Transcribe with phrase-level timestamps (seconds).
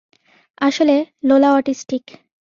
[0.61, 0.95] আসলে,
[1.23, 2.05] Lola autistic.